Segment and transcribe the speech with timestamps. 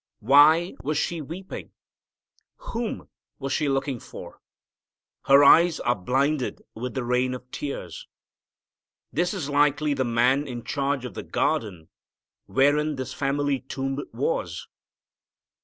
[0.21, 1.73] Why was she weeping?
[2.71, 3.07] Whom
[3.37, 4.41] was she looking for?
[5.25, 8.07] Her eyes are blinded with the rain of tears.
[9.13, 11.89] This is likely the man in charge of the garden
[12.47, 14.67] wherein this family tomb was.